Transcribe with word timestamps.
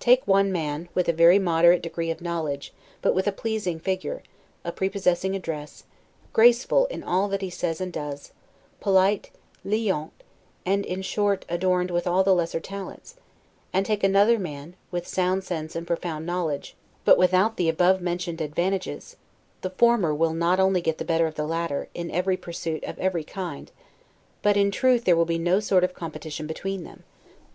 Take 0.00 0.26
one 0.26 0.50
man, 0.52 0.88
with 0.94 1.06
a 1.06 1.12
very 1.12 1.38
moderate 1.38 1.82
degree 1.82 2.10
of 2.10 2.22
knowledge, 2.22 2.72
but 3.02 3.14
with 3.14 3.26
a 3.26 3.30
pleasing 3.30 3.78
figure, 3.78 4.22
a 4.64 4.72
prepossessing 4.72 5.36
address, 5.36 5.84
graceful 6.32 6.86
in 6.86 7.02
all 7.04 7.28
that 7.28 7.42
he 7.42 7.50
says 7.50 7.78
and 7.78 7.92
does, 7.92 8.32
polite, 8.80 9.30
'liant', 9.66 10.12
and, 10.64 10.86
in 10.86 11.02
short, 11.02 11.44
adorned 11.50 11.90
with 11.90 12.06
all 12.06 12.24
the 12.24 12.34
lesser 12.34 12.58
talents: 12.58 13.16
and 13.70 13.84
take 13.84 14.02
another 14.02 14.38
man, 14.38 14.76
with 14.90 15.06
sound 15.06 15.44
sense 15.44 15.76
and 15.76 15.86
profound 15.86 16.24
knowledge, 16.24 16.74
but 17.04 17.18
without 17.18 17.58
the 17.58 17.68
above 17.68 18.00
mentioned 18.00 18.40
advantages; 18.40 19.16
the 19.60 19.68
former 19.68 20.14
will 20.14 20.32
not 20.32 20.58
only 20.58 20.80
get 20.80 20.96
the 20.96 21.04
better 21.04 21.26
of 21.26 21.34
the 21.34 21.46
latter, 21.46 21.86
in 21.92 22.10
every 22.10 22.38
pursuit 22.38 22.82
of 22.84 22.98
every 22.98 23.24
KIND, 23.24 23.72
but 24.40 24.56
in 24.56 24.70
truth 24.70 25.04
there 25.04 25.16
will 25.18 25.26
be 25.26 25.36
no 25.36 25.60
sort 25.60 25.84
of 25.84 25.92
competition 25.92 26.46
between 26.46 26.82
them. 26.84 27.04